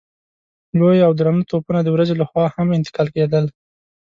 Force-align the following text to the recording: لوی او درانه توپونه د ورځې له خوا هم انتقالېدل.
لوی 0.79 0.97
او 1.05 1.11
درانه 1.19 1.43
توپونه 1.49 1.79
د 1.83 1.87
ورځې 1.95 2.13
له 2.17 2.25
خوا 2.29 2.45
هم 2.55 2.67
انتقالېدل. 2.77 3.45